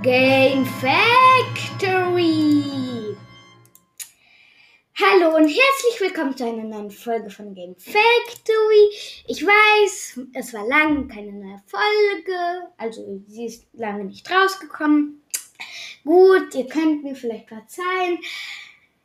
Game 0.00 0.64
Factory. 0.64 1.16
Hallo 4.94 5.34
und 5.34 5.48
herzlich 5.48 6.00
willkommen 6.00 6.36
zu 6.36 6.44
einer 6.44 6.62
neuen 6.62 6.92
Folge 6.92 7.28
von 7.30 7.52
Game 7.52 7.74
Factory. 7.74 8.90
Ich 9.26 9.44
weiß, 9.44 10.20
es 10.34 10.54
war 10.54 10.68
lange 10.68 11.08
keine 11.08 11.32
neue 11.32 11.60
Folge, 11.66 12.68
also 12.76 13.22
sie 13.26 13.46
ist 13.46 13.66
lange 13.72 14.04
nicht 14.04 14.30
rausgekommen. 14.30 15.20
Gut, 16.04 16.54
ihr 16.54 16.68
könnt 16.68 17.02
mir 17.02 17.16
vielleicht 17.16 17.48
verzeihen. 17.48 18.20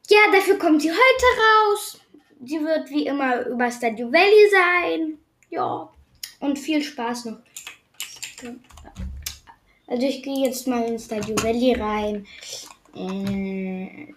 Ja, 0.09 0.19
dafür 0.31 0.59
kommt 0.59 0.83
sie 0.83 0.91
heute 0.91 1.25
raus. 1.39 1.99
Sie 2.45 2.61
wird 2.61 2.91
wie 2.91 3.07
immer 3.07 3.47
über 3.47 3.71
Stadio 3.71 4.11
Valley 4.11 4.51
sein. 4.51 5.17
Ja, 5.49 5.91
und 6.39 6.59
viel 6.59 6.83
Spaß 6.83 7.25
noch. 7.25 7.39
Also 9.87 10.05
ich 10.05 10.21
gehe 10.21 10.45
jetzt 10.45 10.67
mal 10.67 10.83
in 10.83 10.99
Stadio 10.99 11.35
Valley 11.41 11.73
rein. 11.73 12.27
Äh, 12.93 14.13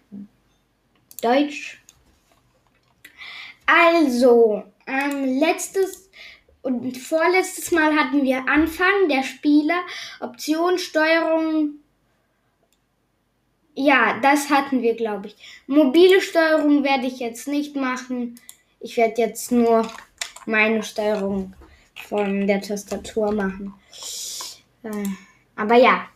Deutsch. 1.22 1.80
Also, 3.66 4.64
ähm, 4.86 5.38
letztes 5.38 6.10
und 6.62 6.96
vorletztes 6.96 7.70
Mal 7.70 7.94
hatten 7.94 8.24
wir 8.24 8.48
Anfang 8.48 9.08
der 9.08 9.22
Spieler, 9.22 9.80
Option, 10.18 10.78
Steuerung. 10.78 11.76
Ja, 13.74 14.18
das 14.20 14.50
hatten 14.50 14.82
wir, 14.82 14.94
glaube 14.94 15.28
ich. 15.28 15.36
Mobile 15.66 16.20
Steuerung 16.20 16.82
werde 16.82 17.06
ich 17.06 17.20
jetzt 17.20 17.46
nicht 17.48 17.76
machen. 17.76 18.38
Ich 18.80 18.96
werde 18.96 19.22
jetzt 19.22 19.52
nur 19.52 19.88
meine 20.46 20.82
Steuerung 20.82 21.54
von 22.08 22.46
der 22.46 22.60
Tastatur 22.60 23.32
machen. 23.32 23.74
Äh, 24.82 25.04
aber 25.60 25.76
ja. 25.76 26.08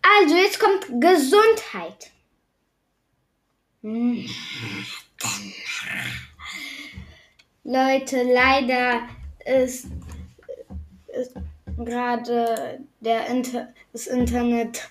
Also, 0.00 0.34
jetzt 0.34 0.58
kommt 0.58 0.86
Gesundheit. 0.98 2.10
Hm. 3.82 4.26
Leute, 7.64 8.22
leider 8.22 9.08
ist, 9.44 9.88
ist 11.08 11.34
gerade 11.76 12.80
der 13.00 13.26
Inter 13.26 13.74
das 13.92 14.06
Internet, 14.06 14.88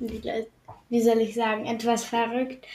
wie 0.00 1.00
soll 1.00 1.20
ich 1.20 1.34
sagen, 1.34 1.66
etwas 1.66 2.04
verrückt. 2.04 2.66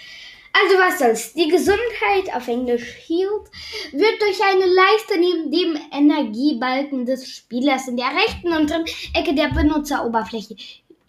Also 0.59 0.77
was 0.79 0.99
soll's? 0.99 1.33
Die 1.33 1.49
Gesundheit, 1.49 2.33
auf 2.33 2.47
Englisch 2.47 2.95
Healed, 3.05 3.49
wird 3.91 4.21
durch 4.21 4.41
eine 4.41 4.65
Leiste 4.65 5.19
neben 5.19 5.51
dem 5.51 5.79
Energiebalken 5.91 7.05
des 7.05 7.29
Spielers 7.29 7.87
in 7.87 7.97
der 7.97 8.07
rechten 8.07 8.53
unteren 8.53 8.85
Ecke 9.13 9.35
der 9.35 9.49
Benutzeroberfläche 9.49 10.55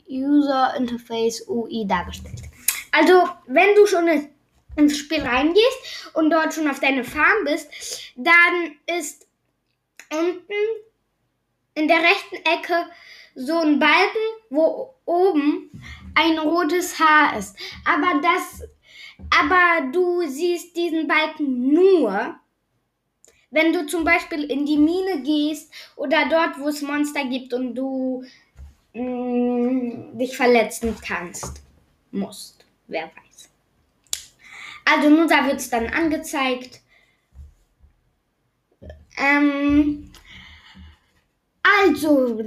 User 0.08 0.74
Interface 0.76 1.48
UI 1.48 1.86
dargestellt. 1.86 2.42
Also, 2.92 3.28
wenn 3.46 3.74
du 3.74 3.86
schon 3.86 4.28
ins 4.76 4.98
Spiel 4.98 5.22
reingehst 5.22 6.10
und 6.14 6.30
dort 6.30 6.54
schon 6.54 6.68
auf 6.68 6.80
deine 6.80 7.04
Farm 7.04 7.44
bist, 7.44 7.68
dann 8.16 8.76
ist 8.98 9.26
unten 10.10 10.52
in 11.74 11.88
der 11.88 11.98
rechten 11.98 12.36
Ecke 12.36 12.86
so 13.34 13.56
ein 13.58 13.78
Balken, 13.78 14.18
wo 14.50 14.94
oben 15.04 15.70
ein 16.14 16.38
rotes 16.38 16.98
Haar 16.98 17.38
ist. 17.38 17.56
Aber 17.84 18.20
das, 18.20 18.68
aber 19.30 19.90
du 19.92 20.26
siehst 20.28 20.76
diesen 20.76 21.08
Balken 21.08 21.72
nur, 21.72 22.38
wenn 23.50 23.72
du 23.72 23.86
zum 23.86 24.04
Beispiel 24.04 24.44
in 24.44 24.66
die 24.66 24.76
Mine 24.76 25.22
gehst 25.22 25.72
oder 25.96 26.28
dort, 26.28 26.58
wo 26.58 26.68
es 26.68 26.82
Monster 26.82 27.24
gibt 27.24 27.52
und 27.54 27.74
du 27.74 28.24
mh, 28.94 29.02
mm, 29.02 30.18
dich 30.18 30.36
verletzen 30.36 30.96
kannst, 31.00 31.62
musst. 32.10 32.64
Wer 32.86 33.04
weiß. 33.04 33.50
Also 34.84 35.10
nur 35.10 35.26
da 35.26 35.46
wird 35.46 35.56
es 35.56 35.68
dann 35.68 35.86
angezeigt. 35.86 36.80
Ähm, 39.18 40.10
also, 41.76 42.38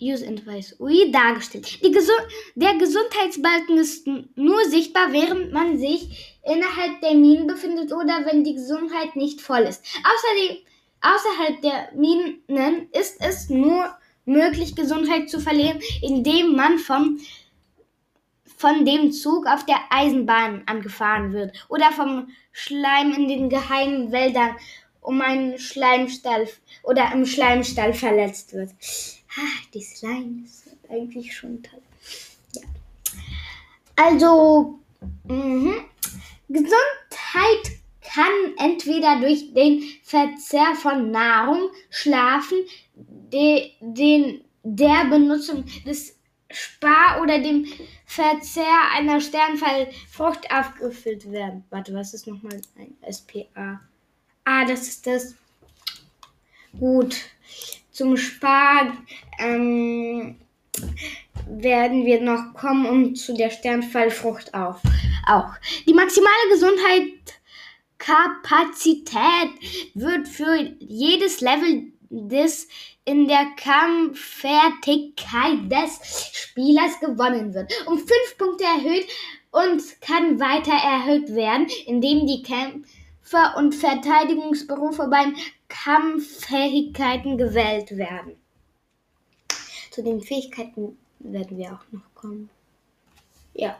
Use 0.00 0.24
Interface 0.24 0.78
UI 0.78 1.10
dargestellt. 1.10 1.80
Gesu 1.82 2.12
der 2.54 2.74
Gesundheitsbalken 2.74 3.78
ist 3.78 4.06
nur 4.06 4.64
sichtbar, 4.68 5.12
während 5.12 5.52
man 5.52 5.78
sich 5.78 6.38
innerhalb 6.44 7.00
der 7.00 7.14
Minen 7.14 7.46
befindet 7.46 7.92
oder 7.92 8.24
wenn 8.26 8.44
die 8.44 8.54
Gesundheit 8.54 9.16
nicht 9.16 9.40
voll 9.40 9.62
ist. 9.62 9.82
Außerdem, 10.02 10.58
außerhalb 11.00 11.62
der 11.62 11.90
Minen 11.94 12.88
ist 12.92 13.16
es 13.20 13.48
nur 13.48 13.96
möglich, 14.24 14.74
Gesundheit 14.74 15.28
zu 15.28 15.40
verlieren, 15.40 15.80
indem 16.02 16.56
man 16.56 16.78
vom 16.78 17.18
von 18.56 18.86
dem 18.86 19.12
Zug 19.12 19.46
auf 19.46 19.66
der 19.66 19.76
Eisenbahn 19.90 20.62
angefahren 20.66 21.32
wird 21.32 21.52
oder 21.68 21.90
vom 21.92 22.28
Schleim 22.52 23.12
in 23.12 23.28
den 23.28 23.50
geheimen 23.50 24.10
Wäldern 24.12 24.56
um 25.04 25.20
einen 25.20 25.58
Schleimstall 25.58 26.48
oder 26.82 27.12
im 27.12 27.24
Schleimstall 27.24 27.92
verletzt 27.94 28.52
wird. 28.54 28.70
Ah, 29.36 29.62
die 29.72 29.82
Slime 29.82 30.44
ist 30.44 30.64
eigentlich 30.88 31.36
schon 31.36 31.62
toll. 31.62 31.82
Ja. 32.54 32.62
Also, 33.96 34.78
mh, 35.28 35.74
Gesundheit 36.48 37.80
kann 38.02 38.54
entweder 38.58 39.20
durch 39.20 39.52
den 39.52 39.82
Verzehr 40.02 40.74
von 40.74 41.10
Nahrung, 41.10 41.70
Schlafen, 41.90 42.58
de, 42.94 43.72
den, 43.80 44.42
der 44.62 45.04
Benutzung 45.10 45.64
des 45.86 46.18
Spar 46.50 47.20
oder 47.20 47.40
dem 47.40 47.66
Verzehr 48.06 48.64
einer 48.94 49.20
Sternfallfrucht 49.20 50.50
aufgefüllt 50.50 51.30
werden. 51.30 51.64
Warte, 51.70 51.92
was 51.92 52.14
ist 52.14 52.26
nochmal 52.26 52.60
ein 52.78 52.94
SPA? 53.12 53.80
Ah, 54.44 54.66
das 54.66 54.88
ist 54.88 55.06
das. 55.06 55.34
Gut. 56.78 57.16
Zum 57.90 58.16
Spar 58.16 58.96
ähm, 59.38 60.36
werden 61.46 62.04
wir 62.04 62.20
noch 62.20 62.54
kommen 62.54 62.86
und 62.86 63.16
zu 63.16 63.34
der 63.34 63.50
Sternfallfrucht 63.50 64.54
auf. 64.54 64.80
Auch. 65.26 65.54
Die 65.86 65.94
maximale 65.94 66.48
Gesundheitskapazität 66.50 69.50
wird 69.94 70.28
für 70.28 70.74
jedes 70.80 71.40
Level 71.40 71.92
des 72.10 72.68
in 73.04 73.28
der 73.28 73.46
Kampffertigkeit 73.56 75.70
des 75.70 76.00
Spielers 76.32 76.98
gewonnen 77.00 77.54
wird. 77.54 77.72
Um 77.86 77.98
fünf 77.98 78.38
Punkte 78.38 78.64
erhöht 78.64 79.06
und 79.50 79.82
kann 80.00 80.40
weiter 80.40 80.72
erhöht 80.72 81.34
werden, 81.34 81.66
indem 81.86 82.26
die 82.26 82.42
Kämpfer 83.24 83.56
und 83.56 83.74
Verteidigungsberufe 83.74 85.08
beim 85.08 85.34
Kampffähigkeiten 85.68 87.38
gewählt 87.38 87.96
werden. 87.96 88.36
Zu 89.90 90.02
den 90.02 90.20
Fähigkeiten 90.20 90.98
werden 91.20 91.56
wir 91.56 91.72
auch 91.72 91.92
noch 91.92 92.14
kommen. 92.14 92.50
Ja. 93.54 93.76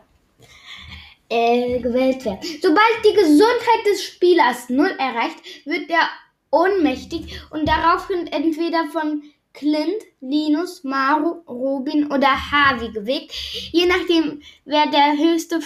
Äh, 1.28 1.80
gewählt 1.80 2.24
werden. 2.24 2.40
Sobald 2.62 3.04
die 3.04 3.14
Gesundheit 3.14 3.86
des 3.86 4.04
Spielers 4.04 4.68
null 4.68 4.94
erreicht, 4.98 5.38
wird 5.64 5.90
er 5.90 6.08
ohnmächtig 6.50 7.40
und 7.50 7.66
daraufhin 7.66 8.26
entweder 8.28 8.86
von 8.92 9.22
Clint, 9.52 10.02
Linus, 10.20 10.84
Maru, 10.84 11.42
Robin 11.48 12.10
oder 12.10 12.28
Harvey 12.28 12.90
geweckt, 12.92 13.32
je 13.72 13.86
nachdem, 13.86 14.42
wer 14.64 14.86
der 14.86 15.16
höchste 15.16 15.60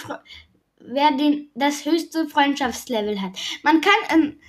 wer 0.79 1.11
den, 1.11 1.49
das 1.55 1.85
höchste 1.85 2.27
Freundschaftslevel 2.27 3.21
hat. 3.21 3.33
Man 3.63 3.81
kann 3.81 4.19
im 4.19 4.39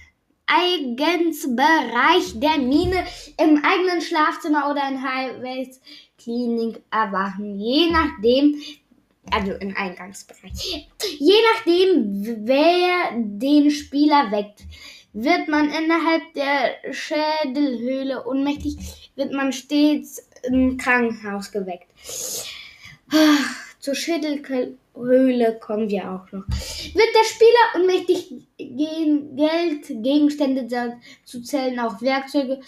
Eigensbereich 0.47 2.41
der 2.41 2.59
Mine 2.59 3.05
im 3.39 3.63
eigenen 3.65 4.01
Schlafzimmer 4.01 4.71
oder 4.71 4.89
in 4.89 5.03
Highways 5.03 5.81
Klinik 6.19 6.83
erwachen, 6.91 7.59
je 7.59 7.91
nachdem, 7.91 8.61
also 9.31 9.53
im 9.53 9.77
Eingangsbereich. 9.77 10.89
Je 11.19 11.35
nachdem, 11.55 12.47
wer 12.47 13.13
den 13.15 13.71
Spieler 13.71 14.31
weckt, 14.31 14.65
wird 15.13 15.49
man 15.49 15.71
innerhalb 15.71 16.23
der 16.35 16.93
Schädelhöhle 16.93 18.27
ohnmächtig, 18.27 18.77
wird 19.15 19.33
man 19.33 19.53
stets 19.53 20.29
im 20.43 20.77
Krankenhaus 20.77 21.53
geweckt. 21.53 21.89
Zur 23.79 23.95
Schädelhöhle 23.95 24.77
kommen 24.93 25.89
wir 25.89 26.11
auch 26.11 26.31
noch. 26.33 26.47
Wird 26.49 27.15
der 27.15 27.25
Spieler 27.25 27.75
ohnmächtig 27.77 28.47
gehen, 28.59 29.37
Geld, 29.37 29.87
Gegenstände 30.03 30.69
zu 31.25 31.43
zählen, 31.43 31.79
auch 31.79 32.01
Werkzeuge 32.03 32.61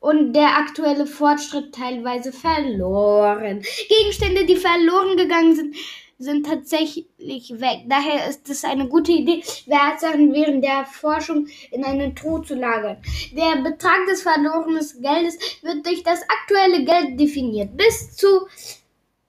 und 0.00 0.32
der 0.32 0.58
aktuelle 0.58 1.06
Fortschritt 1.06 1.74
teilweise 1.74 2.32
verloren. 2.32 3.62
Gegenstände, 3.88 4.44
die 4.44 4.56
verloren 4.56 5.16
gegangen 5.16 5.54
sind, 5.54 5.76
sind 6.18 6.46
tatsächlich 6.46 7.06
weg. 7.18 7.84
Daher 7.88 8.28
ist 8.28 8.48
es 8.48 8.64
eine 8.64 8.88
gute 8.88 9.12
Idee, 9.12 9.42
Wertsachen 9.66 10.32
während 10.32 10.64
der 10.64 10.84
Forschung 10.86 11.46
in 11.70 11.84
eine 11.84 12.14
Truhe 12.14 12.42
zu 12.42 12.54
lagern. 12.54 12.98
Der 13.32 13.62
Betrag 13.62 14.06
des 14.08 14.22
verlorenen 14.22 14.84
Geldes 15.00 15.38
wird 15.62 15.86
durch 15.86 16.02
das 16.02 16.20
aktuelle 16.22 16.84
Geld 16.84 17.18
definiert. 17.18 17.76
Bis 17.76 18.16
zu 18.16 18.46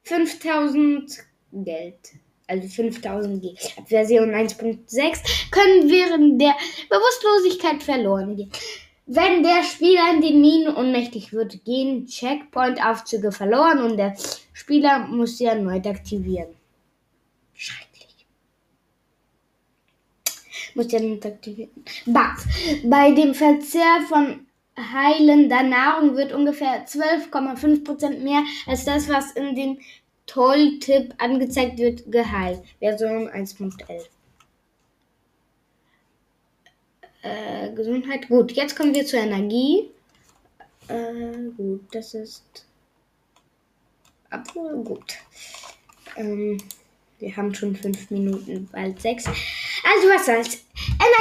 5000 0.04 1.20
Geld. 1.54 2.14
Also 2.48 2.68
5000 2.68 3.42
G. 3.42 3.56
Ab 3.78 3.88
Version 3.88 4.32
1.6 4.32 5.52
können 5.52 5.90
während 5.90 6.42
der 6.42 6.54
Bewusstlosigkeit 6.90 7.82
verloren 7.82 8.36
gehen. 8.36 8.52
Wenn 9.06 9.44
der 9.44 9.64
Spieler 9.64 10.14
in 10.14 10.22
den 10.22 10.42
Minen 10.42 10.76
ohnmächtig 10.76 11.34
wird, 11.34 11.64
gehen 11.66 12.06
Checkpoint-Aufzüge 12.06 13.32
verloren 13.32 13.84
und 13.84 13.98
der 13.98 14.16
Spieler 14.54 15.00
muss 15.08 15.38
sie 15.38 15.46
erneut 15.46 15.86
aktivieren. 15.88 16.56
Schrecklich. 17.54 18.26
Muss 20.74 20.88
sie 20.88 20.96
erneut 20.96 21.26
aktivieren. 21.26 21.72
Bugs. 22.06 22.48
Bei 22.86 23.12
dem 23.12 23.34
Verzehr 23.34 24.02
von 24.08 24.48
heilender 24.78 25.64
Nahrung 25.64 26.16
wird 26.16 26.34
ungefähr 26.34 26.88
12,5% 26.88 28.20
mehr 28.20 28.44
als 28.66 28.86
das, 28.86 29.10
was 29.10 29.32
in 29.34 29.56
den 29.56 29.80
Tolltip 30.26 31.14
angezeigt 31.18 31.78
wird, 31.78 32.12
geheilt. 32.12 32.62
Version 32.80 33.30
1.11. 33.30 34.08
Äh, 37.22 37.72
Gesundheit. 37.74 38.28
Gut, 38.28 38.52
jetzt 38.52 38.76
kommen 38.76 38.94
wir 38.94 39.06
zur 39.06 39.20
Energie. 39.20 39.90
Äh, 40.88 41.50
gut, 41.56 41.84
das 41.92 42.14
ist. 42.14 42.66
Abhol, 44.30 44.84
gut. 44.84 45.14
Ähm, 46.18 46.58
wir 47.20 47.38
haben 47.38 47.54
schon 47.56 47.76
fünf 47.76 48.10
Minuten, 48.12 48.68
bald 48.72 49.02
sechs. 49.02 49.26
Also 49.26 50.08
was 50.10 50.26
soll's? 50.26 50.66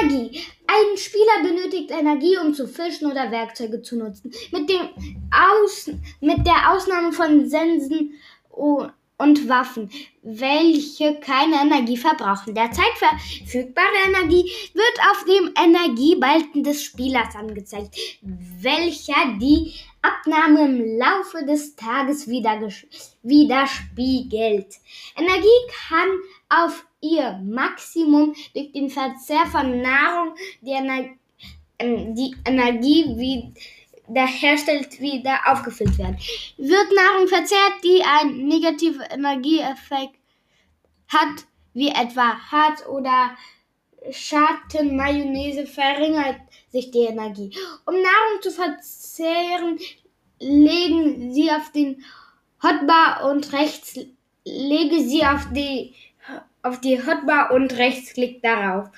Energie. 0.01 0.41
Ein 0.67 0.97
Spieler 0.97 1.43
benötigt 1.43 1.91
Energie, 1.91 2.37
um 2.39 2.55
zu 2.55 2.67
fischen 2.67 3.11
oder 3.11 3.31
Werkzeuge 3.31 3.83
zu 3.83 3.97
nutzen. 3.97 4.33
Mit, 4.51 4.69
dem 4.69 4.89
Aus, 5.31 5.91
mit 6.21 6.47
der 6.47 6.73
Ausnahme 6.73 7.13
von 7.13 7.49
Sensen 7.49 8.15
und 8.53 9.49
Waffen, 9.49 9.89
welche 10.23 11.19
keine 11.21 11.63
Energie 11.63 11.97
verbrauchen. 11.97 12.55
Derzeit 12.55 12.93
verfügbare 12.97 13.87
Energie 14.07 14.51
wird 14.75 15.01
auf 15.11 15.25
dem 15.25 15.55
Energiebalken 15.57 16.63
des 16.65 16.83
Spielers 16.83 17.35
angezeigt, 17.37 17.97
welcher 18.21 19.39
die 19.41 19.73
Abnahme 20.03 20.65
im 20.65 20.99
Laufe 20.99 21.47
des 21.47 21.77
Tages 21.77 22.29
widerspiegelt. 22.29 24.75
Energie 25.17 25.49
kann 25.89 26.09
auf 26.49 26.85
ihr 27.01 27.41
Maximum 27.45 28.35
durch 28.55 28.73
den 28.73 28.91
Verzehr 28.91 29.47
von 29.47 29.81
Nahrung 29.81 30.35
die, 30.61 30.73
Ener 30.73 31.05
ähm, 31.79 32.15
die 32.15 32.35
Energie 32.45 33.07
wie 33.17 33.55
herstellt, 34.09 35.01
wieder 35.01 35.39
aufgefüllt 35.47 35.99
werden. 35.99 36.19
Wird 36.57 36.93
Nahrung 36.95 37.29
verzehrt, 37.29 37.85
die 37.85 38.03
einen 38.03 38.49
negativen 38.49 39.03
Energieeffekt 39.03 40.17
hat, 41.09 41.45
wie 41.75 41.89
etwa 41.89 42.37
Harz 42.51 42.87
oder 42.87 43.37
Schattenmayonnaise, 44.11 45.67
verringert 45.67 46.41
sich 46.71 46.91
die 46.91 47.05
Energie. 47.05 47.57
Um 47.87 47.95
Nahrung 47.95 48.43
zu 48.43 48.51
verzehren, 48.51 49.79
legen 50.41 51.33
Sie 51.33 51.51
auf 51.51 51.71
den 51.73 52.05
Hotbar 52.63 53.29
und 53.31 53.53
rechts 53.53 53.99
lege 54.45 55.03
sie 55.03 55.25
auf 55.25 55.49
die 55.53 55.95
auf 56.63 56.81
die 56.81 57.05
Hotbar 57.05 57.51
und 57.53 57.77
rechtsklick 57.77 58.41
darauf. 58.41 58.89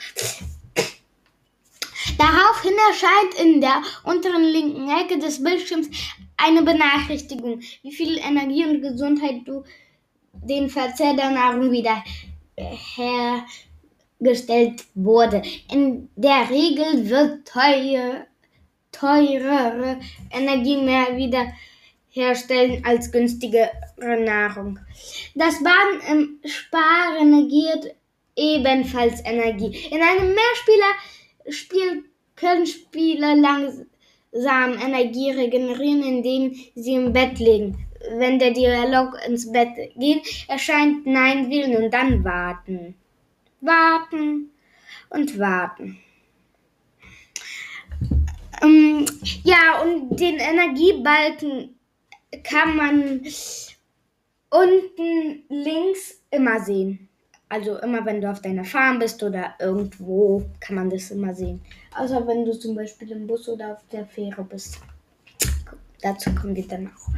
Daraufhin 2.19 2.75
erscheint 2.91 3.35
in 3.43 3.61
der 3.61 3.83
unteren 4.05 4.45
linken 4.45 4.89
Ecke 4.89 5.19
des 5.19 5.43
Bildschirms 5.43 5.89
eine 6.37 6.63
Benachrichtigung, 6.63 7.61
wie 7.83 7.93
viel 7.93 8.19
Energie 8.19 8.65
und 8.65 8.83
Gesundheit 8.83 9.43
du 9.47 9.65
den 10.33 10.69
Verzehr 10.69 11.15
der 11.15 11.31
Nahrung 11.31 11.71
wieder 11.71 12.03
hergestellt 14.19 14.85
wurde. 14.95 15.43
In 15.73 16.09
der 16.17 16.51
Regel 16.51 17.09
wird 17.09 17.49
teuer, 17.49 18.27
teurere 18.93 19.99
Energie 20.31 20.77
mehr 20.77 21.17
wieder 21.17 21.53
herstellen 22.11 22.85
als 22.85 23.11
günstigere 23.11 23.71
Nahrung. 24.25 24.79
Das 25.35 25.57
Baden 25.63 26.01
im 26.11 26.41
Spar 26.49 27.17
regiert 27.19 27.97
ebenfalls 28.37 29.21
Energie. 29.25 29.77
In 29.91 30.01
einem 30.01 30.35
Mehrspieler-Spiel 31.45 32.05
können 32.37 32.67
Spieler 32.67 33.37
langsam 33.37 33.87
Energie 34.81 35.31
regenerieren, 35.31 36.03
indem 36.03 36.55
sie 36.75 36.95
im 36.95 37.13
Bett 37.13 37.39
liegen. 37.39 37.87
Wenn 38.19 38.39
der 38.39 38.51
Dialog 38.51 39.17
ins 39.27 39.51
Bett 39.51 39.71
geht, 39.97 40.47
erscheint 40.49 41.07
Nein 41.07 41.51
wählen 41.51 41.85
und 41.85 41.95
dann 41.95 42.23
warten. 42.25 42.95
Warten 43.61 44.51
und 45.09 45.39
warten. 45.39 45.99
Ähm, 48.63 49.07
ja, 49.43 49.81
und 49.83 50.17
den 50.21 50.37
Energiebalken 50.37 51.79
kann 52.43 52.77
man 52.77 53.27
unten 54.51 55.45
links 55.49 56.21
immer 56.31 56.61
sehen. 56.61 57.09
Also 57.49 57.79
immer 57.79 58.05
wenn 58.05 58.21
du 58.21 58.31
auf 58.31 58.41
deiner 58.41 58.65
Farm 58.65 58.99
bist 58.99 59.23
oder 59.23 59.55
irgendwo, 59.61 60.43
kann 60.61 60.77
man 60.77 60.91
das 60.91 61.11
immer 61.11 61.35
sehen. 61.35 61.61
Außer 61.97 62.27
wenn 62.27 62.45
du 62.45 62.59
zum 62.59 62.75
Beispiel 62.75 63.13
im 63.13 63.27
Bus 63.27 63.49
oder 63.49 63.73
auf 63.73 63.81
der 63.93 64.07
Fähre 64.07 64.43
bist. 64.45 64.79
Dazu 66.03 66.35
kommen 66.35 66.57
wir 66.57 66.67
dann 66.67 66.89
auch. 66.89 67.09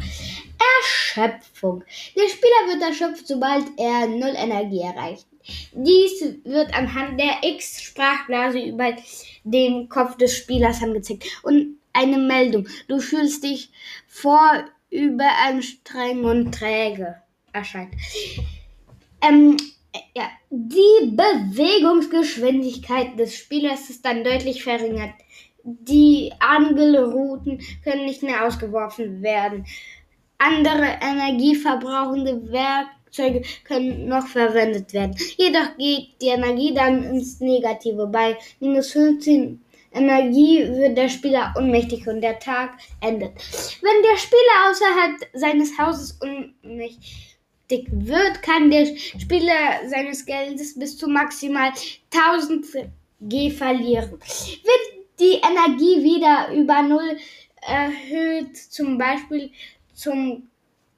Erschöpfung. 0.78 1.82
Der 2.14 2.28
Spieler 2.28 2.73
wird 2.73 2.82
erschöpft, 2.82 3.26
sobald 3.26 3.64
er 3.78 4.06
null 4.06 4.34
Energie 4.37 4.81
erreicht. 4.81 5.26
Dies 5.73 6.20
wird 6.44 6.75
anhand 6.75 7.19
der 7.19 7.38
X-Sprachblase 7.43 8.61
über 8.61 8.94
dem 9.44 9.88
Kopf 9.88 10.17
des 10.17 10.37
Spielers 10.37 10.82
angezeigt. 10.82 11.25
Und 11.43 11.78
eine 11.93 12.19
Meldung. 12.19 12.69
Du 12.88 13.00
fühlst 13.00 13.43
dich 13.44 13.70
vor 14.06 14.64
überanstrengend 14.90 16.25
und 16.25 16.52
träge 16.52 17.17
erscheint. 17.52 17.94
Ähm, 19.23 19.56
ja, 20.14 20.31
die 20.50 21.10
Bewegungsgeschwindigkeit 21.10 23.19
des 23.19 23.37
Spielers 23.37 23.90
ist 23.90 24.04
dann 24.04 24.22
deutlich 24.25 24.62
verringert. 24.62 25.14
Die 25.64 26.32
Angelrouten 26.38 27.61
können 27.82 28.04
nicht 28.04 28.23
mehr 28.23 28.47
ausgeworfen 28.47 29.23
werden. 29.23 29.66
Andere 30.38 30.99
energieverbrauchende 31.00 32.52
Werkzeuge 32.52 33.42
können 33.64 34.06
noch 34.09 34.26
verwendet 34.26 34.92
werden. 34.92 35.16
Jedoch 35.37 35.76
geht 35.76 36.20
die 36.20 36.28
Energie 36.28 36.75
dann 36.75 37.02
ins 37.02 37.40
Negative. 37.40 38.06
Bei 38.06 38.37
minus 38.61 38.92
15 38.92 39.62
Energie 39.92 40.68
wird 40.68 40.99
der 40.99 41.09
Spieler 41.09 41.54
ohnmächtig 41.56 42.06
und 42.06 42.20
der 42.20 42.38
Tag 42.38 42.78
endet. 43.00 43.32
Wenn 43.82 44.02
der 44.02 44.18
Spieler 44.18 44.70
außerhalb 44.70 45.16
seines 45.32 45.78
Hauses 45.78 46.20
ohnmächtig 46.23 47.36
wird, 47.68 48.42
kann 48.42 48.70
der 48.70 48.87
Spieler 48.96 49.80
seines 49.88 50.25
Geldes 50.25 50.78
bis 50.78 50.96
zu 50.96 51.08
maximal 51.08 51.73
1000 52.14 52.66
G 53.20 53.50
verlieren. 53.50 54.11
Wird 54.12 55.06
die 55.18 55.40
Energie 55.40 56.02
wieder 56.02 56.52
über 56.54 56.82
Null 56.82 57.16
erhöht, 57.62 58.56
zum 58.56 58.99
Beispiel 58.99 59.50
zum 59.94 60.49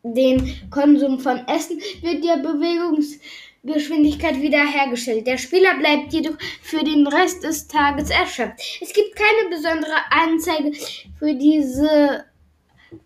den 0.02 0.68
Konsum 0.70 1.18
von 1.18 1.46
Essen, 1.48 1.80
wird 2.02 2.24
der 2.24 2.36
Bewegungs 2.36 3.18
Geschwindigkeit 3.64 4.40
wiederhergestellt. 4.40 5.26
Der 5.26 5.36
Spieler 5.36 5.76
bleibt 5.78 6.12
jedoch 6.12 6.36
für 6.62 6.84
den 6.84 7.06
Rest 7.06 7.42
des 7.42 7.66
Tages 7.66 8.10
erschöpft. 8.10 8.60
Es 8.80 8.92
gibt 8.92 9.16
keine 9.16 9.50
besondere 9.50 9.96
Anzeige 10.10 10.72
für 11.18 11.34
diese 11.34 12.24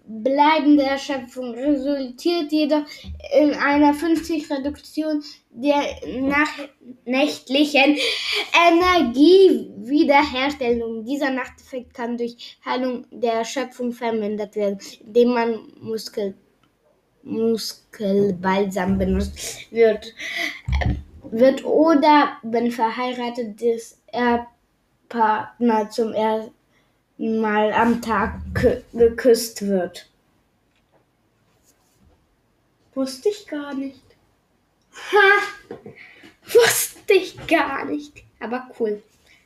bleibende 0.06 0.84
Erschöpfung, 0.84 1.54
resultiert 1.54 2.52
jedoch 2.52 2.84
in 3.40 3.54
einer 3.54 3.94
50 3.94 4.48
Reduktion 4.50 5.24
der 5.50 5.82
nächtlichen 7.04 7.96
Energiewiederherstellung. 8.68 11.04
Dieser 11.04 11.30
Nachteffekt 11.30 11.94
kann 11.94 12.16
durch 12.16 12.58
Heilung 12.64 13.06
der 13.10 13.32
Erschöpfung 13.34 13.92
vermindert 13.92 14.56
werden, 14.56 14.78
indem 15.04 15.34
man 15.34 15.60
Muskel 15.80 16.34
Muskelbalsam 17.24 18.98
benutzt 18.98 19.70
wird, 19.70 20.12
wird 21.30 21.64
oder 21.64 22.36
wenn 22.42 22.72
verheiratet 22.72 23.62
ist, 23.62 24.02
Partner 25.08 25.88
zum 25.88 26.12
ersten 26.12 26.52
Mal 27.28 27.72
am 27.72 28.02
Tag 28.02 28.40
geküsst 28.92 29.66
wird. 29.66 30.08
Wusste 32.94 33.28
ich 33.28 33.46
gar 33.46 33.74
nicht. 33.74 34.02
Ha! 35.12 35.76
Wusste 36.44 37.14
ich 37.14 37.46
gar 37.46 37.84
nicht. 37.84 38.24
Aber 38.40 38.68
cool. 38.78 39.02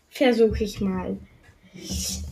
Versuche 0.08 0.64
ich 0.64 0.80
mal. 0.80 1.18
Es 1.74 2.24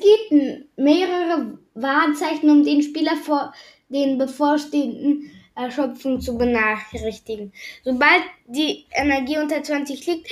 gibt 0.00 0.68
mehrere 0.76 1.58
Warnzeichen, 1.74 2.50
um 2.50 2.64
den 2.64 2.82
Spieler 2.82 3.16
vor 3.16 3.54
den 3.88 4.18
bevorstehenden 4.18 5.30
Erschöpfung 5.56 6.20
zu 6.20 6.36
benachrichtigen. 6.36 7.52
Sobald 7.84 8.22
die 8.46 8.84
Energie 8.90 9.38
unter 9.38 9.62
20 9.62 10.06
liegt, 10.06 10.28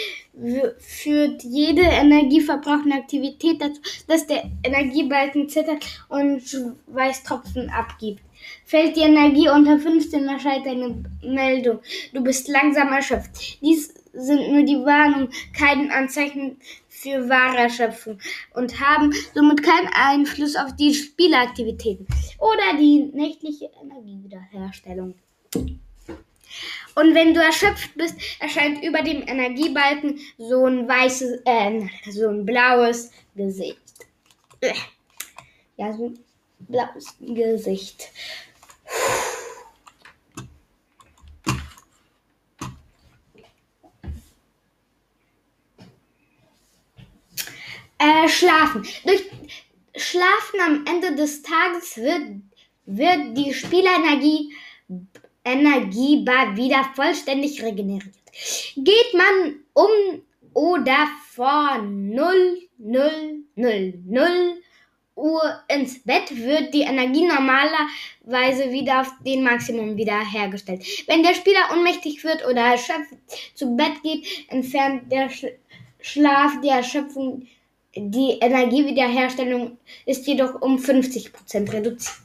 führt 0.81 1.45
jede 1.45 1.83
energieverbrauchende 1.83 2.97
Aktivität 2.97 3.61
dazu, 3.61 3.81
dass 4.09 4.27
der 4.27 4.51
Energiebalken 4.65 5.49
zittert 5.49 5.85
und 6.09 6.43
Schweißtropfen 6.43 7.71
abgibt. 7.71 8.21
Fällt 8.65 8.97
die 8.97 9.03
Energie 9.03 9.49
unter 9.49 9.79
15, 9.79 10.27
erscheint 10.27 10.67
eine 10.67 11.05
Meldung. 11.23 11.79
Du 12.13 12.23
bist 12.23 12.49
langsam 12.49 12.89
erschöpft. 12.93 13.63
Dies 13.63 13.95
sind 14.13 14.53
nur 14.53 14.65
die 14.65 14.85
Warnungen, 14.85 15.29
kein 15.57 15.91
Anzeichen 15.91 16.57
für 17.03 17.29
wahre 17.29 17.59
Erschöpfung 17.59 18.19
und 18.55 18.79
haben 18.81 19.13
somit 19.35 19.63
keinen 19.63 19.89
Einfluss 19.93 20.55
auf 20.55 20.77
die 20.77 20.95
Spielaktivitäten 20.95 22.07
oder 22.39 22.79
die 22.79 23.11
nächtliche 23.13 23.71
Energiewiederherstellung. 23.83 25.15
Und 26.95 27.15
wenn 27.15 27.35
du 27.35 27.43
erschöpft 27.43 27.95
bist, 27.97 28.15
erscheint 28.39 28.85
über 28.85 29.03
dem 29.03 29.27
Energiebalken 29.27 30.21
so 30.39 30.67
ein 30.67 30.87
weißes, 30.87 31.41
äh, 31.45 31.89
so 32.11 32.29
ein 32.29 32.45
blaues 32.45 33.11
Gesicht. 33.35 33.79
Ja, 35.77 35.93
so 35.95 36.07
ein 36.07 36.19
blaues 36.61 37.17
Gesicht. 37.19 38.11
Äh, 48.03 48.22
schlafen. 48.33 48.87
Durch 49.05 49.23
Schlafen 49.97 50.61
am 50.65 50.85
Ende 50.87 51.15
des 51.15 51.43
Tages 51.43 51.97
wird, 51.97 52.43
wird 52.87 53.37
die 53.37 53.53
Spielenergie 53.53 54.53
Energiebad 55.45 56.57
wieder 56.57 56.85
vollständig 56.95 57.63
regeneriert. 57.63 58.15
Geht 58.77 59.15
man 59.15 59.57
um 59.75 60.23
oder 60.55 61.09
vor 61.31 61.79
0, 61.79 62.69
0, 62.79 63.45
0, 63.57 63.95
0 64.07 64.63
Uhr 65.15 65.63
ins 65.69 66.03
Bett, 66.03 66.35
wird 66.35 66.73
die 66.73 66.83
Energie 66.83 67.27
normalerweise 67.27 68.73
wieder 68.73 69.03
auf 69.03 69.13
den 69.25 69.43
Maximum 69.43 69.97
wiederhergestellt. 69.97 70.85
Wenn 71.07 71.23
der 71.23 71.35
Spieler 71.35 71.71
ohnmächtig 71.73 72.25
wird 72.25 72.47
oder 72.47 72.63
erschöpft 72.63 73.15
zu 73.55 73.77
Bett 73.77 74.03
geht, 74.03 74.27
entfernt 74.49 75.13
der 75.13 75.29
Schlaf 76.01 76.61
die 76.63 76.71
Erschöpfung 76.71 77.47
die 77.95 78.39
Energiewiederherstellung 78.41 79.79
ist 80.07 80.27
jedoch 80.27 80.61
um 80.63 80.79
50% 80.79 81.73
reduziert. 81.73 82.17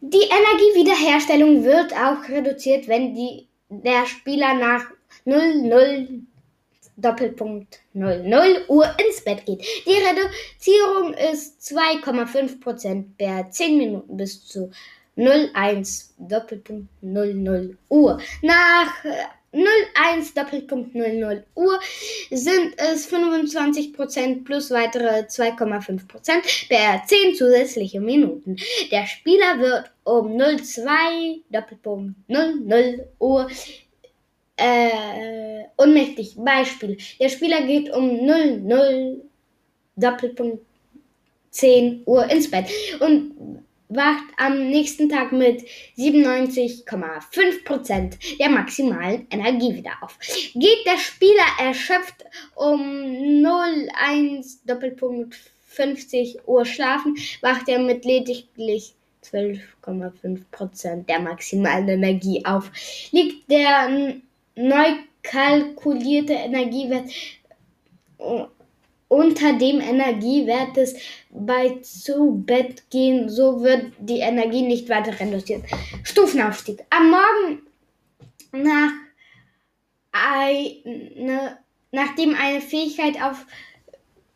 Die 0.00 0.18
Energiewiederherstellung 0.18 1.64
wird 1.64 1.92
auch 1.94 2.28
reduziert, 2.28 2.88
wenn 2.88 3.14
die, 3.14 3.46
der 3.68 4.06
Spieler 4.06 4.54
nach 4.54 4.84
00 5.24 6.22
Doppelpunkt 6.96 7.80
00 7.92 8.64
Uhr 8.68 8.86
ins 9.04 9.22
Bett 9.22 9.44
geht. 9.44 9.64
Die 9.86 9.90
Reduzierung 9.90 11.12
ist 11.12 11.60
2,5% 11.60 13.04
per 13.18 13.50
10 13.50 13.78
Minuten 13.78 14.16
bis 14.16 14.46
zu 14.46 14.70
01 15.16 16.14
Doppelpunkt 16.18 16.88
00 17.02 17.76
Uhr. 17.88 18.20
Nach 18.42 18.92
01 19.52 20.34
Doppelpunkt 20.34 20.94
00 20.94 21.44
Uhr 21.54 21.80
sind 22.30 22.74
es 22.76 23.10
25% 23.10 24.44
plus 24.44 24.70
weitere 24.70 25.20
2,5% 25.20 26.68
per 26.68 27.02
10 27.06 27.34
zusätzliche 27.34 28.00
Minuten. 28.00 28.56
Der 28.90 29.06
Spieler 29.06 29.58
wird 29.58 29.90
um 30.04 30.38
02 30.38 31.40
Doppelpunkt 31.50 32.14
00 32.28 33.08
Uhr 33.18 33.48
äh, 34.56 35.64
ohnmächtig. 35.76 36.34
Beispiel. 36.36 36.96
Der 37.20 37.28
Spieler 37.28 37.62
geht 37.62 37.90
um 37.90 38.24
00 38.24 39.22
Doppelpunkt 39.96 40.64
10 41.50 42.02
Uhr 42.04 42.28
ins 42.30 42.50
Bett 42.50 42.66
und 43.00 43.64
wacht 43.88 44.24
am 44.36 44.68
nächsten 44.68 45.08
Tag 45.08 45.32
mit 45.32 45.64
97,5% 45.96 48.38
der 48.38 48.48
maximalen 48.48 49.26
Energie 49.30 49.74
wieder 49.74 49.92
auf. 50.00 50.18
Geht 50.54 50.86
der 50.86 50.98
Spieler 50.98 51.46
erschöpft 51.60 52.24
um 52.54 53.44
01 53.44 54.62
Doppelpunkt 54.64 55.36
50 55.66 56.46
Uhr 56.46 56.64
schlafen, 56.64 57.16
wacht 57.42 57.68
er 57.68 57.78
mit 57.78 58.04
lediglich 58.04 58.94
12,5% 59.24 61.06
der 61.06 61.20
maximalen 61.20 61.88
Energie 61.88 62.44
auf. 62.44 62.70
Liegt 63.10 63.50
der 63.50 64.14
neu 64.54 64.92
kalkulierte 65.22 66.32
Energiewert 66.32 67.10
unter 69.08 69.52
dem 69.52 69.80
Energiewert 69.80 70.76
des 70.76 70.96
bei 71.30 71.78
zu 71.82 72.42
Bett 72.44 72.90
gehen, 72.90 73.28
so 73.28 73.62
wird 73.62 73.92
die 73.98 74.18
Energie 74.20 74.62
nicht 74.62 74.88
weiter 74.88 75.18
reduziert. 75.18 75.64
Stufenaufstieg. 76.02 76.84
Am 76.90 77.10
Morgen 77.10 77.62
nach 78.52 78.92
eine, 80.12 81.58
nachdem 81.92 82.34
eine 82.34 82.60
Fähigkeit 82.60 83.22
auf, 83.22 83.46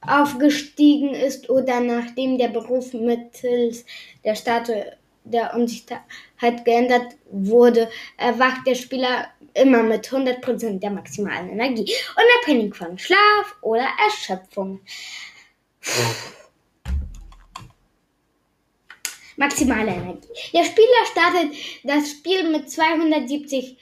aufgestiegen 0.02 1.14
ist 1.14 1.50
oder 1.50 1.80
nachdem 1.80 2.38
der 2.38 2.48
Beruf 2.48 2.92
mittels 2.92 3.84
der 4.24 4.34
Statue 4.34 4.96
der 5.30 5.54
Unsichtbarkeit 5.54 6.64
geändert 6.64 7.16
wurde, 7.30 7.88
erwacht 8.16 8.66
der 8.66 8.74
Spieler 8.74 9.28
immer 9.54 9.82
mit 9.82 10.08
100% 10.08 10.78
der 10.78 10.90
maximalen 10.90 11.50
Energie, 11.50 11.90
unabhängig 12.16 12.74
von 12.74 12.98
Schlaf 12.98 13.56
oder 13.62 13.86
Erschöpfung. 14.04 14.80
Maximale 19.36 19.92
Energie. 19.92 20.28
Der 20.52 20.64
Spieler 20.64 21.06
startet 21.10 21.52
das 21.82 22.10
Spiel 22.10 22.50
mit 22.50 22.70
270 22.70 23.78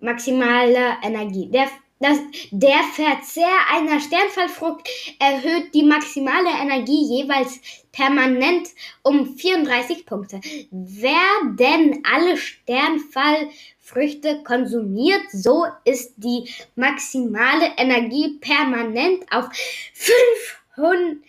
maximaler 0.00 0.96
Energie. 1.02 1.50
Der 1.50 1.68
das, 2.00 2.18
der 2.50 2.82
Verzehr 2.94 3.50
einer 3.72 4.00
Sternfallfrucht 4.00 4.88
erhöht 5.18 5.74
die 5.74 5.82
maximale 5.82 6.48
Energie 6.60 7.18
jeweils 7.18 7.60
permanent 7.92 8.68
um 9.02 9.36
34 9.36 10.06
Punkte. 10.06 10.40
Werden 10.70 12.02
alle 12.10 12.36
Sternfallfrüchte 12.36 14.42
konsumiert, 14.42 15.22
so 15.30 15.66
ist 15.84 16.14
die 16.16 16.48
maximale 16.74 17.72
Energie 17.76 18.38
permanent 18.40 19.24
auf 19.30 19.48
500 19.94 21.20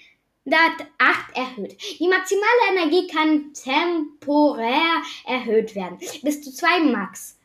108 0.46 1.36
erhöht. 1.36 1.78
Die 2.00 2.08
maximale 2.08 2.72
Energie 2.72 3.08
kann 3.08 3.54
temporär 3.54 5.02
erhöht 5.26 5.76
werden. 5.76 6.00
Bis 6.24 6.42
zu 6.42 6.52
2 6.52 6.80
Max. 6.92 7.38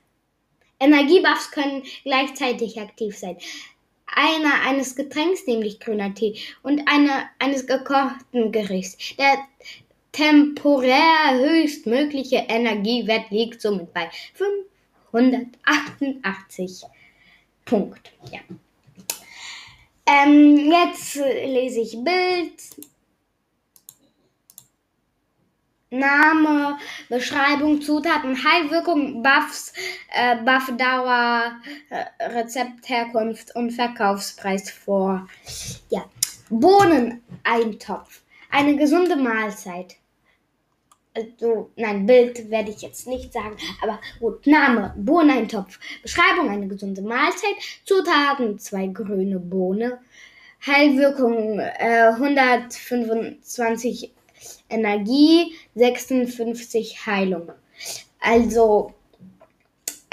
Energiebuffs 0.79 1.51
können 1.51 1.83
gleichzeitig 2.05 2.81
aktiv 2.81 3.17
sein. 3.17 3.37
Einer 4.07 4.63
eines 4.67 4.95
Getränks, 4.95 5.47
nämlich 5.47 5.81
grüner 5.81 6.15
Tee, 6.15 6.39
und 6.63 6.87
einer 6.87 7.29
eines 7.39 7.67
gekochten 7.67 8.53
Gerichts. 8.53 8.97
Der 9.17 9.37
temporär 10.13 11.35
höchstmögliche 11.35 12.47
Energiewert 12.49 13.31
liegt 13.31 13.61
somit 13.61 13.93
bei 13.93 14.09
588 15.13 16.85
Punkt. 17.65 18.13
Ja. 18.33 18.41
Ähm, 20.07 20.71
jetzt 20.71 21.17
lese 21.17 21.81
ich 21.81 21.99
Bild. 22.03 22.55
Name, 25.91 26.79
Beschreibung, 27.09 27.81
Zutaten, 27.81 28.37
Heilwirkung, 28.37 29.23
Buffs, 29.23 29.73
äh, 30.13 30.37
Buffdauer, 30.37 31.61
äh, 31.91 32.25
Rezept, 32.25 32.89
Herkunft 32.89 33.55
und 33.55 33.71
Verkaufspreis 33.71 34.71
vor. 34.71 35.29
Ja, 35.89 36.05
Bohneneintopf, 36.51 38.23
eine 38.51 38.77
gesunde 38.77 39.17
Mahlzeit. 39.17 39.97
Also, 41.15 41.71
nein, 41.77 42.05
Bild 42.05 42.51
werde 42.51 42.71
ich 42.71 42.83
jetzt 42.83 43.07
nicht 43.07 43.33
sagen, 43.33 43.57
aber 43.81 44.01
gut, 44.19 44.47
Name, 44.47 44.93
Bohneneintopf, 44.99 45.79
Beschreibung, 46.03 46.51
eine 46.51 46.67
gesunde 46.67 47.01
Mahlzeit, 47.01 47.55
Zutaten, 47.85 48.59
zwei 48.59 48.89
grüne 48.89 49.39
Bohne, 49.39 50.01
Heilwirkung 50.67 51.61
äh, 51.61 52.09
125 52.09 54.16
Energie, 54.69 55.55
56 55.75 57.07
Heilung. 57.07 57.53
Also 58.21 58.95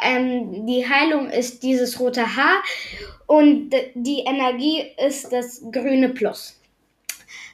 ähm, 0.01 0.65
die 0.65 0.87
Heilung 0.87 1.29
ist 1.29 1.63
dieses 1.63 1.99
rote 1.99 2.35
Haar 2.35 2.61
und 3.25 3.71
die 3.95 4.19
Energie 4.19 4.85
ist 5.05 5.31
das 5.31 5.61
grüne 5.71 6.09
Plus. 6.09 6.59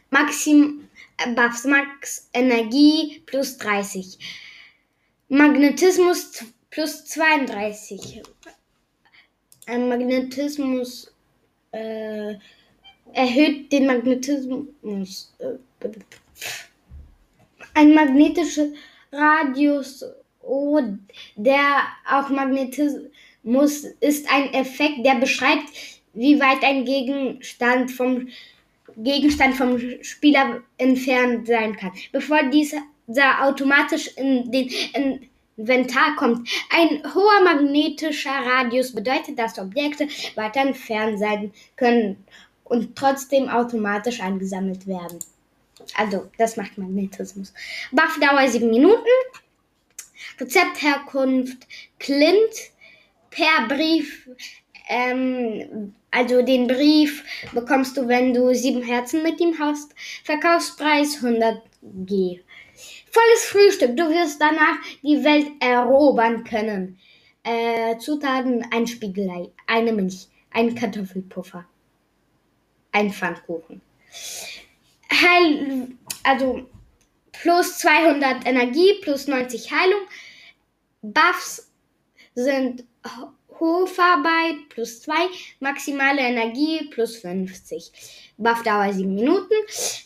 Maxim, 0.10 0.89
äh, 1.18 1.32
Buffs 1.34 1.65
Max 1.65 2.29
Energie 2.34 3.22
plus 3.25 3.58
30. 3.58 4.18
Magnetismus 5.27 6.44
plus 6.72 7.06
32. 7.06 8.22
Ein 9.68 9.88
Magnetismus 9.88 11.13
äh, 11.72 12.34
erhöht 13.13 13.72
den 13.72 13.86
Magnetismus. 13.86 15.34
Äh, 15.38 15.89
ein 17.80 17.94
magnetischer 17.94 18.68
Radius, 19.12 20.04
der 21.36 21.60
auch 22.12 22.30
Magnetismus 22.30 23.86
ist 24.02 24.30
ein 24.30 24.54
Effekt, 24.54 25.06
der 25.06 25.16
beschreibt, 25.16 25.70
wie 26.14 26.40
weit 26.42 26.62
ein 26.64 26.84
Gegenstand 26.84 27.90
vom 27.92 28.28
Gegenstand 28.98 29.56
vom 29.56 29.80
Spieler 30.02 30.62
entfernt 30.78 31.48
sein 31.48 31.78
kann, 31.78 31.94
bevor 32.12 32.44
dieser 32.44 32.82
automatisch 33.42 34.08
in 34.18 34.52
den 34.52 34.70
Inventar 35.56 36.18
kommt. 36.18 36.50
Ein 36.70 37.02
hoher 37.14 37.44
magnetischer 37.46 38.32
Radius 38.46 38.94
bedeutet, 38.94 39.40
dass 39.40 39.58
Objekte 39.58 40.10
weiter 40.36 40.62
entfernt 40.62 41.20
sein 41.20 41.54
können 41.78 42.26
und 42.66 42.96
trotzdem 42.98 43.48
automatisch 43.48 44.20
eingesammelt 44.20 44.86
werden. 44.86 45.20
Also, 45.98 46.29
das 46.38 46.58
macht 46.58 46.77
Magnetismus. 46.77 47.53
Buffdauer 47.91 48.48
7 48.48 48.69
Minuten. 48.69 49.08
Rezeptherkunft 50.39 51.67
Clint 52.00 52.72
per 53.29 53.67
Brief. 53.67 54.29
Ähm, 54.88 55.93
also 56.12 56.41
den 56.41 56.67
Brief 56.67 57.24
bekommst 57.53 57.96
du, 57.98 58.08
wenn 58.08 58.34
du 58.34 58.53
sieben 58.55 58.81
Herzen 58.81 59.22
mit 59.22 59.39
ihm 59.39 59.58
hast. 59.60 59.93
Verkaufspreis 60.24 61.24
100 61.24 61.62
G. 62.05 62.39
Volles 63.12 63.46
Frühstück. 63.46 63.96
Du 63.96 64.10
wirst 64.10 64.41
danach 64.41 64.77
die 65.03 65.24
Welt 65.24 65.48
erobern 65.60 66.43
können. 66.43 66.98
Äh, 67.43 67.98
Zutaten: 67.98 68.65
ein 68.72 68.88
Spiegelei, 68.88 69.50
eine 69.67 69.91
Milch, 69.93 70.27
ein 70.51 70.75
Kartoffelpuffer, 70.75 71.65
ein 72.91 73.12
Pfannkuchen. 73.12 73.81
Heil, 75.12 75.89
also 76.24 76.68
plus 77.32 77.80
200 77.80 78.46
Energie, 78.46 79.00
plus 79.01 79.28
90 79.28 79.72
Heilung. 79.72 80.01
Buffs 81.01 81.72
sind 82.36 82.84
Hofarbeit 83.60 84.70
plus 84.70 85.01
2, 85.01 85.13
maximale 85.60 86.22
Energie 86.22 86.88
plus 86.92 87.18
50. 87.18 87.92
Buffdauer 88.38 88.94
7 88.94 89.13
Minuten. 89.13 89.54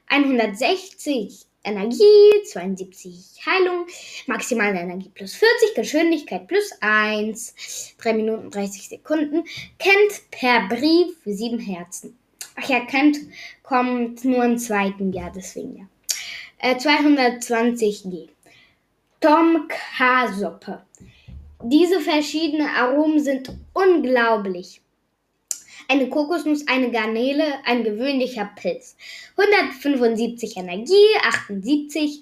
160 0.09 1.48
Energie, 1.65 2.45
72 2.45 3.41
Heilung, 3.45 3.87
maximale 4.27 4.79
Energie 4.81 5.11
plus 5.11 5.35
40, 5.35 5.75
Geschwindigkeit 5.75 6.47
plus 6.47 6.73
1, 6.81 7.97
3 7.99 8.13
Minuten 8.15 8.51
30 8.51 8.89
Sekunden. 8.89 9.45
Kennt 9.79 10.31
per 10.31 10.69
Brief 10.69 11.17
7 11.25 11.59
Herzen. 11.59 12.19
Ach 12.57 12.69
ja, 12.69 12.81
Kent 12.81 13.19
kommt 13.63 14.25
nur 14.25 14.45
im 14.45 14.59
zweiten 14.59 15.13
Jahr, 15.13 15.33
deswegen 15.35 15.77
ja. 15.77 15.85
Äh, 16.59 16.77
220 16.77 18.05
G. 18.05 18.29
Tom 19.21 19.69
K-Suppe. 19.69 20.83
Diese 21.63 22.01
verschiedenen 22.01 22.69
Aromen 22.69 23.21
sind 23.21 23.53
unglaublich. 23.73 24.81
Eine 25.91 26.11
Kokosnuss, 26.11 26.69
eine 26.69 26.91
Garnele, 26.91 27.65
ein 27.65 27.83
gewöhnlicher 27.83 28.51
Pilz. 28.57 28.95
175 29.37 30.59
Energie, 30.59 31.17
78 31.27 32.21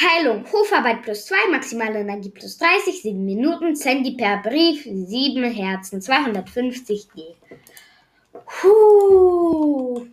Heilung, 0.00 0.44
Hofarbeit 0.50 1.02
plus 1.02 1.26
2, 1.26 1.50
maximale 1.50 2.00
Energie 2.00 2.30
plus 2.30 2.56
30, 2.56 3.02
7 3.02 3.24
Minuten, 3.24 3.76
Sandy 3.76 4.16
per 4.16 4.38
Brief, 4.38 4.82
7 4.82 5.44
Herzen, 5.44 6.00
250 6.00 7.08
G. 7.14 7.22
Puh. 8.46 10.06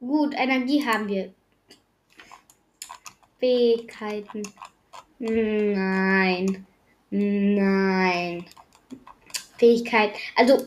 Gut, 0.00 0.34
Energie 0.34 0.84
haben 0.84 1.08
wir. 1.08 1.32
Fähigkeiten. 3.38 4.42
Nein. 5.18 6.66
Nein. 7.10 8.44
Fähigkeit. 9.58 10.12
Also, 10.34 10.66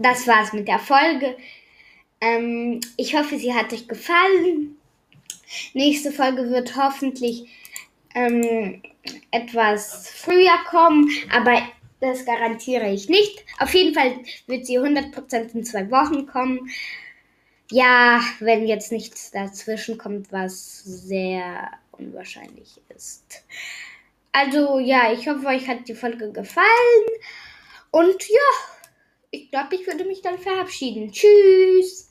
das 0.00 0.26
war's 0.26 0.52
mit 0.52 0.66
der 0.66 0.78
Folge. 0.78 1.36
Ähm, 2.20 2.80
ich 2.96 3.14
hoffe, 3.14 3.38
sie 3.38 3.54
hat 3.54 3.72
euch 3.72 3.86
gefallen. 3.86 4.76
Nächste 5.74 6.10
Folge 6.10 6.50
wird 6.50 6.76
hoffentlich 6.76 7.46
ähm, 8.14 8.82
etwas 9.30 10.10
früher 10.10 10.58
kommen, 10.68 11.08
aber 11.32 11.62
das 12.00 12.24
garantiere 12.24 12.90
ich 12.90 13.08
nicht. 13.08 13.44
Auf 13.58 13.74
jeden 13.74 13.94
Fall 13.94 14.18
wird 14.46 14.66
sie 14.66 14.78
100% 14.78 15.54
in 15.54 15.64
zwei 15.64 15.90
Wochen 15.90 16.26
kommen. 16.26 16.70
Ja, 17.70 18.20
wenn 18.40 18.66
jetzt 18.66 18.90
nichts 18.90 19.30
dazwischen 19.30 19.98
kommt, 19.98 20.32
was 20.32 20.82
sehr 20.82 21.70
unwahrscheinlich 21.92 22.80
ist. 22.94 23.44
Also 24.32 24.78
ja, 24.78 25.12
ich 25.12 25.28
hoffe, 25.28 25.46
euch 25.46 25.68
hat 25.68 25.88
die 25.88 25.94
Folge 25.94 26.32
gefallen. 26.32 26.66
Und 27.90 28.28
ja, 28.28 28.79
ich 29.30 29.50
glaube, 29.50 29.76
ich 29.76 29.86
würde 29.86 30.04
mich 30.04 30.22
dann 30.22 30.38
verabschieden. 30.38 31.12
Tschüss. 31.12 32.09